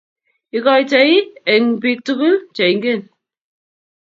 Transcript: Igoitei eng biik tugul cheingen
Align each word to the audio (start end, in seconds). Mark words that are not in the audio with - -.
Igoitei 0.57 1.13
eng 1.53 1.67
biik 1.81 1.99
tugul 2.05 2.35
cheingen 2.55 3.01